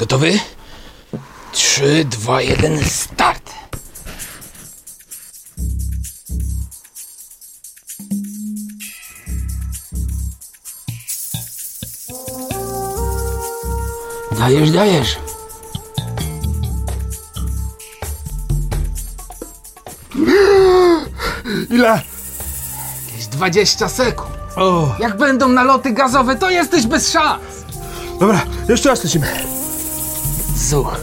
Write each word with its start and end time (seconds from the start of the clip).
Gotowy? 0.00 0.32
Trzy, 1.52 2.04
dwa, 2.04 2.40
jeden, 2.42 2.84
start! 2.84 3.50
Dajesz, 14.38 14.70
dajesz. 14.70 15.16
Ile? 21.70 22.00
Jakieś 23.10 23.26
20 23.26 23.88
sekund. 23.88 24.30
O, 24.56 24.94
Jak 24.98 25.16
będą 25.16 25.48
naloty 25.48 25.92
gazowe, 25.92 26.36
to 26.36 26.50
jesteś 26.50 26.86
bez 26.86 27.10
szans. 27.12 27.42
dobra, 28.20 28.40
jeszcze 28.68 28.88
raz 28.88 29.04
lecimy. 29.04 29.59
Zuch. 30.68 31.00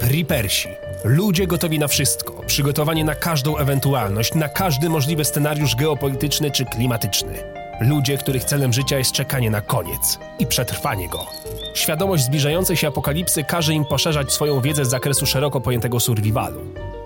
Reapersi. 0.00 0.68
Ludzie 1.04 1.46
gotowi 1.46 1.78
na 1.78 1.88
wszystko, 1.88 2.33
przygotowani 2.46 3.04
na 3.04 3.14
każdą 3.14 3.56
ewentualność, 3.56 4.34
na 4.34 4.48
każdy 4.48 4.88
możliwy 4.88 5.24
scenariusz 5.24 5.76
geopolityczny 5.76 6.50
czy 6.50 6.64
klimatyczny. 6.64 7.38
Ludzie, 7.80 8.18
których 8.18 8.44
celem 8.44 8.72
życia 8.72 8.98
jest 8.98 9.12
czekanie 9.12 9.50
na 9.50 9.60
koniec 9.60 10.18
i 10.38 10.46
przetrwanie 10.46 11.08
go. 11.08 11.26
Świadomość 11.74 12.24
zbliżającej 12.24 12.76
się 12.76 12.88
apokalipsy 12.88 13.44
każe 13.44 13.74
im 13.74 13.84
poszerzać 13.84 14.32
swoją 14.32 14.60
wiedzę 14.60 14.84
z 14.84 14.88
zakresu 14.88 15.26
szeroko 15.26 15.60
pojętego 15.60 16.00
survivalu. 16.00 16.60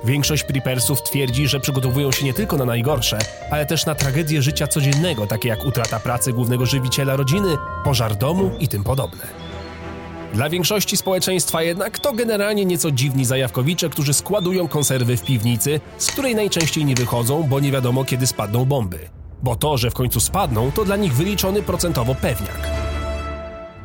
Większość 0.05 0.44
prepersów 0.44 1.03
twierdzi, 1.03 1.48
że 1.48 1.61
przygotowują 1.61 2.12
się 2.12 2.25
nie 2.25 2.34
tylko 2.34 2.56
na 2.56 2.64
najgorsze, 2.64 3.19
ale 3.50 3.66
też 3.66 3.86
na 3.86 3.94
tragedie 3.94 4.42
życia 4.42 4.66
codziennego, 4.66 5.27
takie 5.27 5.48
jak 5.48 5.64
utrata 5.64 6.00
pracy 6.00 6.33
głównego 6.33 6.66
żywiciela 6.66 7.16
rodziny, 7.16 7.48
pożar 7.84 8.16
domu 8.16 8.50
i 8.59 8.69
tym 8.69 8.84
podobne. 8.84 9.47
Dla 10.34 10.51
większości 10.51 10.97
społeczeństwa 10.97 11.62
jednak 11.62 11.98
to 11.98 12.12
generalnie 12.12 12.65
nieco 12.65 12.91
dziwni 12.91 13.25
zajawkowicze, 13.25 13.89
którzy 13.89 14.15
składują 14.15 14.69
konserwy 14.69 15.17
w 15.17 15.25
piwnicy, 15.25 15.81
z 15.98 16.11
której 16.11 16.34
najczęściej 16.34 16.84
nie 16.84 16.95
wychodzą, 16.95 17.43
bo 17.43 17.61
nie 17.61 17.73
wiadomo 17.73 18.05
kiedy 18.05 18.27
spadną 18.27 18.65
bomby. 18.65 18.99
Bo 19.43 19.56
to, 19.56 19.79
że 19.79 19.91
w 19.91 19.95
końcu 19.95 20.21
spadną, 20.21 20.73
to 20.73 20.84
dla 20.84 20.97
nich 20.97 21.15
wyliczony 21.15 21.62
procentowo 21.62 22.15
pewniak. 22.15 22.79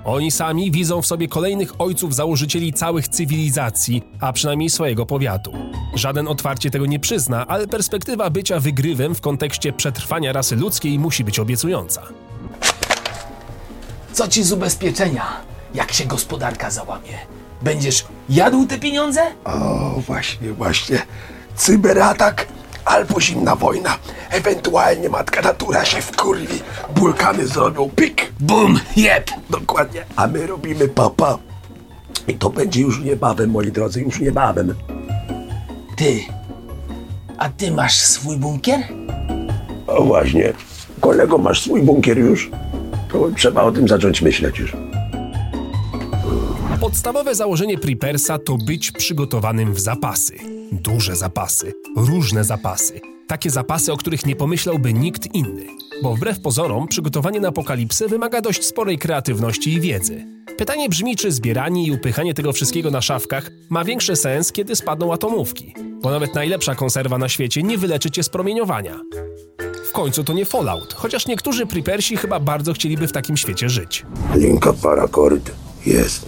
Oni 0.06 0.32
sami 0.32 0.72
widzą 0.72 1.02
w 1.02 1.06
sobie 1.06 1.28
kolejnych 1.28 1.82
ojców 1.82 2.16
założycieli 2.16 2.74
całych 2.74 3.08
cywilizacji, 3.08 4.04
a 4.20 4.34
przynajmniej 4.34 4.70
swojego 4.70 5.06
powiatu. 5.06 5.54
Żaden 5.96 6.28
otwarcie 6.28 6.72
tego 6.72 6.86
nie 6.86 7.00
przyzna, 7.00 7.48
ale 7.48 7.68
perspektywa 7.68 8.30
bycia 8.30 8.60
wygrywem 8.60 9.16
w 9.16 9.22
kontekście 9.22 9.74
przetrwania 9.74 10.34
rasy 10.34 10.56
ludzkiej 10.56 11.00
musi 11.00 11.24
być 11.24 11.40
obiecująca. 11.40 12.02
Co 14.14 14.28
ci 14.28 14.44
z 14.44 14.52
ubezpieczenia, 14.52 15.53
jak 15.74 15.94
się 15.94 16.06
gospodarka 16.06 16.72
załamie? 16.72 17.18
Będziesz 17.62 18.06
jadł 18.30 18.66
te 18.68 18.80
pieniądze? 18.80 19.22
O, 19.44 20.02
właśnie, 20.08 20.54
właśnie. 20.54 21.02
Cyberatak 21.56 22.48
albo 22.86 23.22
zimna 23.22 23.56
wojna. 23.56 23.98
Ewentualnie 24.30 25.10
matka 25.10 25.42
natura 25.42 25.86
się 25.86 26.02
wkurwi. 26.02 26.62
Wulkany 26.96 27.48
zrobią 27.48 27.90
pik. 27.90 28.32
Bum, 28.40 28.80
jeb! 28.96 29.32
Dokładnie. 29.50 30.06
A 30.16 30.28
my 30.28 30.48
robimy 30.48 30.88
papa. 30.88 31.38
I 32.28 32.34
to 32.34 32.50
będzie 32.50 32.82
już 32.82 33.00
niebawem, 33.00 33.50
moi 33.50 33.72
drodzy, 33.72 34.02
już 34.02 34.20
niebawem. 34.20 34.76
Ty, 35.96 36.20
a 37.38 37.50
ty 37.50 37.72
masz 37.72 37.96
swój 38.00 38.38
bunkier? 38.38 38.80
O 39.88 40.04
właśnie. 40.04 40.54
Kolego, 41.00 41.38
masz 41.38 41.62
swój 41.62 41.82
bunkier 41.82 42.18
już? 42.18 42.52
To 43.12 43.30
trzeba 43.38 43.64
o 43.64 43.72
tym 43.72 43.88
zacząć 43.88 44.22
myśleć 44.22 44.60
już. 44.60 44.74
Podstawowe 46.80 47.36
założenie 47.36 47.78
Prepersa 47.78 48.38
to 48.38 48.58
być 48.58 48.92
przygotowanym 48.92 49.74
w 49.74 49.80
zapasy. 49.80 50.38
Duże 50.72 51.16
zapasy, 51.16 51.74
różne 51.98 52.44
zapasy. 52.44 53.02
Takie 53.28 53.50
zapasy, 53.50 53.94
o 53.94 53.98
których 53.98 54.26
nie 54.26 54.36
pomyślałby 54.36 54.94
nikt 54.94 55.36
inny. 55.36 55.66
Bo 56.04 56.16
wbrew 56.16 56.40
pozorom, 56.40 56.88
przygotowanie 56.88 57.40
na 57.40 57.48
apokalipsę 57.48 58.08
wymaga 58.08 58.42
dość 58.42 58.66
sporej 58.66 58.98
kreatywności 58.98 59.74
i 59.74 59.82
wiedzy. 59.82 60.26
Pytanie 60.58 60.90
brzmi, 60.90 61.16
czy 61.16 61.32
zbieranie 61.32 61.88
i 61.88 61.92
upychanie 61.92 62.34
tego 62.34 62.54
wszystkiego 62.54 62.92
na 62.92 63.02
szafkach 63.02 63.52
ma 63.70 63.84
większy 63.84 64.16
sens, 64.16 64.52
kiedy 64.52 64.76
spadną 64.76 65.14
atomówki. 65.14 65.74
Bo 66.02 66.12
nawet 66.12 66.36
najlepsza 66.36 66.76
konserwa 66.76 67.18
na 67.18 67.30
świecie 67.30 67.64
nie 67.64 67.78
wyleczy 67.78 68.12
cię 68.12 68.24
z 68.24 68.30
promieniowania. 68.30 69.00
W 69.90 69.92
końcu 69.92 70.24
to 70.24 70.34
nie 70.34 70.46
Fallout, 70.46 70.94
chociaż 70.94 71.28
niektórzy 71.28 71.66
Prepersi 71.66 72.18
chyba 72.18 72.40
bardzo 72.40 72.74
chcieliby 72.74 73.08
w 73.08 73.12
takim 73.12 73.38
świecie 73.38 73.70
żyć. 73.70 74.06
Linka 74.36 74.74
paracord 74.74 75.52
jest. 75.86 76.26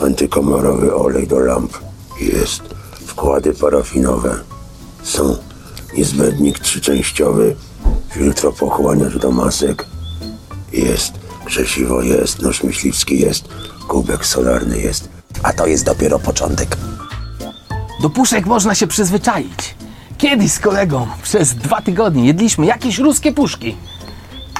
Antykomorowy 0.00 0.94
olej 0.94 1.26
do 1.26 1.38
lamp 1.38 1.78
jest. 2.20 2.62
Wkłady 3.06 3.52
parafinowe 3.52 4.34
są. 5.02 5.36
Niezbędnik 5.96 6.58
trzyczęściowy, 6.58 7.56
filtropochłaniacz 8.12 9.16
do 9.18 9.30
masek 9.30 9.86
jest. 10.72 11.12
Krzesiwo 11.44 12.02
jest, 12.02 12.42
nóż 12.42 12.62
myśliwski 12.62 13.18
jest, 13.20 13.48
kubek 13.88 14.26
solarny 14.26 14.78
jest. 14.78 15.08
A 15.42 15.52
to 15.52 15.66
jest 15.66 15.84
dopiero 15.84 16.18
początek. 16.18 16.76
Do 18.02 18.10
puszek 18.10 18.46
można 18.46 18.74
się 18.74 18.86
przyzwyczaić. 18.86 19.74
Kiedyś 20.18 20.52
z 20.52 20.58
kolegą 20.58 21.06
przez 21.22 21.54
dwa 21.54 21.82
tygodnie 21.82 22.26
jedliśmy 22.26 22.66
jakieś 22.66 22.98
ruskie 22.98 23.32
puszki. 23.32 23.76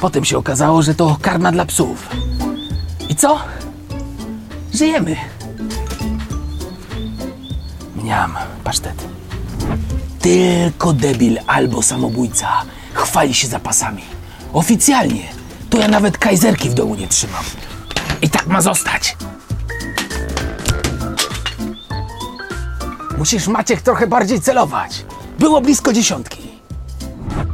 Potem 0.01 0.25
się 0.25 0.39
okazało, 0.39 0.83
że 0.83 0.95
to 0.95 1.17
karma 1.23 1.53
dla 1.53 1.67
psów. 1.67 2.09
I 3.09 3.17
co? 3.17 3.39
Żyjemy. 4.79 5.17
Mniam, 7.97 8.35
pasztet. 8.65 9.05
Tylko 10.21 10.93
debil 10.93 11.39
albo 11.47 11.83
samobójca 11.83 12.49
chwali 12.95 13.35
się 13.35 13.49
zapasami. 13.49 14.03
Oficjalnie 14.53 15.23
to 15.71 15.79
ja 15.79 15.89
nawet 15.89 16.19
kajzerki 16.19 16.71
w 16.71 16.75
domu 16.75 16.95
nie 16.95 17.09
trzymam. 17.09 17.45
I 18.23 18.31
tak 18.31 18.47
ma 18.47 18.61
zostać. 18.61 19.17
Musisz 23.19 23.49
Maciek 23.49 23.83
trochę 23.83 24.07
bardziej 24.07 24.41
celować. 24.41 25.05
Było 25.39 25.61
blisko 25.61 25.93
dziesiątki. 25.93 26.48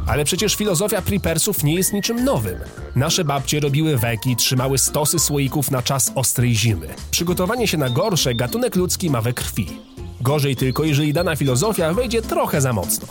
Ale 0.07 0.25
przecież 0.25 0.55
filozofia 0.55 1.01
Prepersów 1.01 1.63
nie 1.63 1.75
jest 1.75 1.93
niczym 1.93 2.23
nowym. 2.23 2.59
Nasze 2.95 3.23
babcie 3.23 3.59
robiły 3.59 3.97
weki, 3.97 4.35
trzymały 4.35 4.77
stosy 4.77 5.19
słoików 5.19 5.71
na 5.71 5.81
czas 5.81 6.11
ostrej 6.15 6.55
zimy. 6.55 6.87
Przygotowanie 7.11 7.67
się 7.67 7.77
na 7.77 7.89
gorsze 7.89 8.35
gatunek 8.35 8.75
ludzki 8.75 9.09
ma 9.09 9.21
we 9.21 9.33
krwi. 9.33 9.79
Gorzej 10.21 10.55
tylko, 10.55 10.83
jeżeli 10.83 11.13
dana 11.13 11.35
filozofia 11.35 11.93
wejdzie 11.93 12.21
trochę 12.21 12.61
za 12.61 12.73
mocno. 12.73 13.07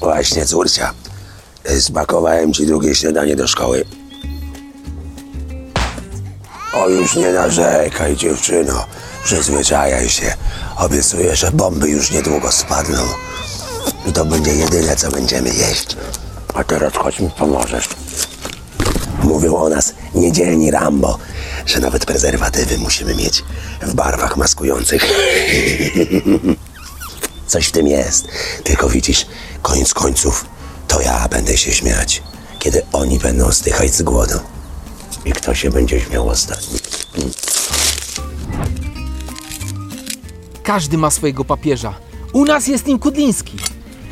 Właśnie, 0.00 0.46
córcia. 0.46 0.94
Spakowałem 1.80 2.52
ci 2.52 2.66
drugie 2.66 2.94
śniadanie 2.94 3.36
do 3.36 3.48
szkoły. 3.48 3.84
O, 6.74 6.88
już 6.88 7.16
nie 7.16 7.32
narzekaj, 7.32 8.16
dziewczyno. 8.16 8.86
Przyzwyczajaj 9.24 10.08
się. 10.08 10.34
Obiecuję, 10.76 11.36
że 11.36 11.52
bomby 11.52 11.88
już 11.88 12.10
niedługo 12.10 12.52
spadną. 12.52 13.02
I 14.06 14.12
to 14.12 14.24
będzie 14.24 14.52
jedyne, 14.52 14.96
co 14.96 15.10
będziemy 15.10 15.48
jeść. 15.48 15.96
A 16.54 16.64
teraz 16.64 16.96
chodź 16.96 17.20
mi 17.20 17.30
pomożesz. 17.30 17.88
Mówią 19.22 19.56
o 19.56 19.68
nas 19.68 19.94
niedzielni 20.14 20.70
Rambo, 20.70 21.18
że 21.66 21.80
nawet 21.80 22.06
prezerwatywy 22.06 22.78
musimy 22.78 23.14
mieć 23.14 23.44
w 23.82 23.94
barwach 23.94 24.36
maskujących. 24.36 25.06
Coś 27.46 27.66
w 27.66 27.72
tym 27.72 27.86
jest. 27.86 28.28
Tylko 28.64 28.88
widzisz, 28.88 29.26
koniec 29.62 29.94
końców, 29.94 30.44
to 30.88 31.00
ja 31.00 31.28
będę 31.28 31.56
się 31.56 31.72
śmiać, 31.72 32.22
kiedy 32.58 32.82
oni 32.92 33.18
będą 33.18 33.52
zdychać 33.52 33.94
z 33.94 34.02
głodu. 34.02 34.38
I 35.24 35.32
kto 35.32 35.54
się 35.54 35.70
będzie 35.70 36.00
śmiał 36.00 36.28
ostatni? 36.28 36.78
Każdy 40.62 40.98
ma 40.98 41.10
swojego 41.10 41.44
papieża. 41.44 41.94
U 42.32 42.44
nas 42.44 42.66
jest 42.66 42.86
nim 42.86 42.98
Kudliński 42.98 43.56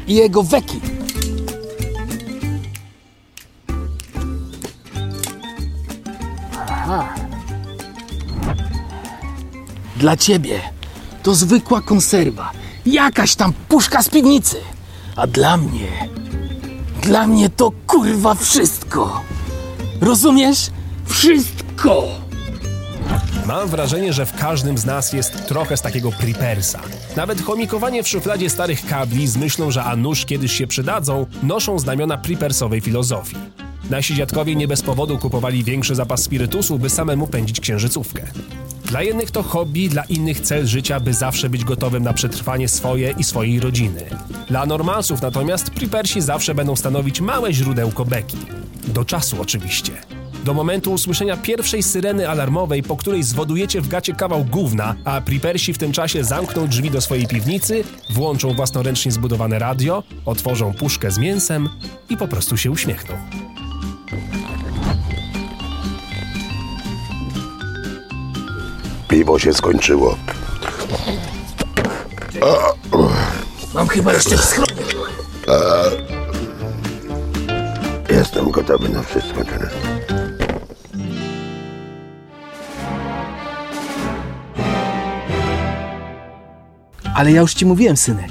i 0.06 0.14
jego 0.14 0.42
weki. 0.42 0.80
Aha. 6.68 7.08
Dla 9.96 10.16
ciebie 10.16 10.60
to 11.22 11.34
zwykła 11.34 11.80
konserwa. 11.80 12.50
Jakaś 12.86 13.34
tam 13.34 13.52
puszka 13.68 14.02
z 14.02 14.08
piwnicy. 14.08 14.56
A 15.16 15.26
dla 15.26 15.56
mnie, 15.56 16.08
dla 17.02 17.26
mnie 17.26 17.50
to 17.50 17.72
kurwa 17.86 18.34
wszystko. 18.34 19.20
Rozumiesz? 20.00 20.70
Wszystko. 21.06 22.04
Mam 23.46 23.68
wrażenie, 23.68 24.12
że 24.12 24.26
w 24.26 24.36
każdym 24.36 24.78
z 24.78 24.84
nas 24.84 25.12
jest 25.12 25.46
trochę 25.48 25.76
z 25.76 25.82
takiego 25.82 26.12
prepersa. 26.12 26.80
Nawet 27.16 27.42
chomikowanie 27.42 28.02
w 28.02 28.08
szufladzie 28.08 28.50
starych 28.50 28.86
kabli 28.86 29.26
z 29.26 29.36
myślą, 29.36 29.70
że 29.70 29.84
a 29.84 29.96
nuż 29.96 30.24
kiedyś 30.24 30.52
się 30.52 30.66
przydadzą, 30.66 31.26
noszą 31.42 31.78
znamiona 31.78 32.18
prepersowej 32.18 32.80
filozofii. 32.80 33.36
Nasi 33.90 34.14
dziadkowie 34.14 34.56
nie 34.56 34.68
bez 34.68 34.82
powodu 34.82 35.18
kupowali 35.18 35.64
większy 35.64 35.94
zapas 35.94 36.22
spirytusu, 36.22 36.78
by 36.78 36.90
samemu 36.90 37.26
pędzić 37.26 37.60
księżycówkę. 37.60 38.22
Dla 38.84 39.02
jednych 39.02 39.30
to 39.30 39.42
hobby, 39.42 39.88
dla 39.88 40.04
innych 40.04 40.40
cel 40.40 40.66
życia, 40.66 41.00
by 41.00 41.14
zawsze 41.14 41.50
być 41.50 41.64
gotowym 41.64 42.02
na 42.02 42.12
przetrwanie 42.12 42.68
swoje 42.68 43.14
i 43.18 43.24
swojej 43.24 43.60
rodziny. 43.60 44.04
Dla 44.48 44.66
normalsów 44.66 45.22
natomiast 45.22 45.70
prepersi 45.70 46.20
zawsze 46.20 46.54
będą 46.54 46.76
stanowić 46.76 47.20
małe 47.20 47.52
źródełko 47.52 48.04
beki. 48.04 48.38
Do 48.88 49.04
czasu 49.04 49.36
oczywiście. 49.40 49.92
Do 50.44 50.54
momentu 50.54 50.92
usłyszenia 50.92 51.36
pierwszej 51.36 51.82
syreny 51.82 52.28
alarmowej, 52.28 52.82
po 52.82 52.96
której 52.96 53.22
zwodujecie 53.22 53.80
w 53.80 53.88
gacie 53.88 54.14
kawał 54.14 54.44
gówna, 54.44 54.94
a 55.04 55.20
prepersi 55.20 55.72
w 55.72 55.78
tym 55.78 55.92
czasie 55.92 56.24
zamkną 56.24 56.68
drzwi 56.68 56.90
do 56.90 57.00
swojej 57.00 57.26
piwnicy, 57.26 57.84
włączą 58.10 58.54
własnoręcznie 58.54 59.12
zbudowane 59.12 59.58
radio, 59.58 60.02
otworzą 60.26 60.72
puszkę 60.74 61.10
z 61.10 61.18
mięsem 61.18 61.68
i 62.10 62.16
po 62.16 62.28
prostu 62.28 62.56
się 62.56 62.70
uśmiechną. 62.70 63.16
Piwo 69.08 69.38
się 69.38 69.52
skończyło. 69.52 70.18
Mam 73.74 73.88
chyba 73.88 74.12
jeszcze 74.12 74.36
w 74.36 74.44
schronie. 74.44 74.82
Jestem 78.10 78.50
gotowy 78.50 78.88
na 78.88 79.02
wszystko 79.02 79.44
teraz. 79.44 80.01
Ale 87.14 87.32
ja 87.32 87.40
już 87.40 87.54
ci 87.54 87.66
mówiłem, 87.66 87.96
synek. 87.96 88.30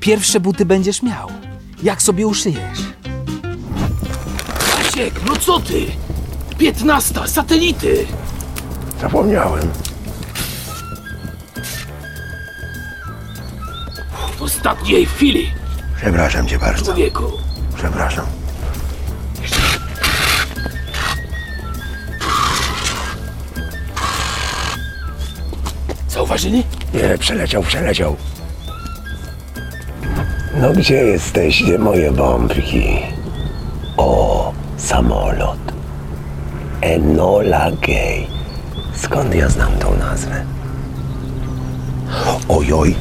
Pierwsze 0.00 0.40
buty 0.40 0.64
będziesz 0.64 1.02
miał. 1.02 1.30
Jak 1.82 2.02
sobie 2.02 2.26
uszyjesz? 2.26 2.78
Asiek, 4.80 5.20
no 5.26 5.36
co 5.36 5.60
ty? 5.60 5.86
Piętnasta, 6.58 7.26
satelity! 7.28 8.06
Zapomniałem. 9.00 9.70
W 14.38 14.42
ostatniej 14.42 15.06
chwili, 15.06 15.50
Przepraszam 15.96 16.46
cię 16.48 16.58
bardzo. 16.58 16.84
człowieku. 16.84 17.22
Przepraszam. 17.76 18.26
Zauważyli? 26.08 26.64
Nie, 26.94 27.18
przeleciał, 27.18 27.62
przeleciał. 27.62 28.16
No 30.56 30.72
gdzie 30.72 30.94
jesteście, 30.94 31.78
moje 31.78 32.12
bombki? 32.12 33.02
O, 33.96 34.52
samolot. 34.76 35.58
Enola 36.80 37.70
Gay. 37.70 38.26
Skąd 38.94 39.34
ja 39.34 39.48
znam 39.48 39.72
tą 39.78 39.96
nazwę? 39.96 40.44
Ojoj. 42.48 42.94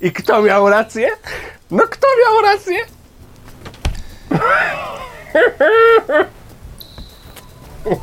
I 0.00 0.12
kto 0.12 0.42
miał 0.42 0.70
rację? 0.70 1.08
No 1.70 1.82
kto 1.86 2.06
miał 2.24 2.42
rację? 2.42 2.76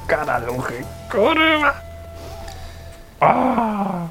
Karaluchy, 0.08 0.84
kurwa. 1.10 1.74
A. 3.22 4.10